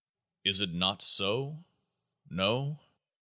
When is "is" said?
0.43-0.61